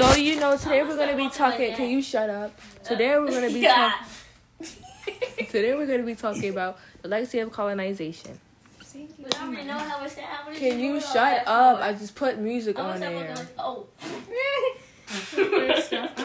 [0.00, 1.74] So you know today we're gonna be talking.
[1.74, 2.58] Can you shut up?
[2.82, 4.06] Today we're gonna be talking.
[5.50, 8.40] Today we're gonna be talking about the legacy of colonization.
[10.48, 10.54] I.
[10.56, 11.82] Can you shut up?
[11.82, 13.46] I just put music on there.
[13.58, 13.88] Oh.